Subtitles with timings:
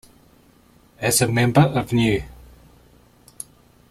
[0.97, 2.21] As a member of Neu!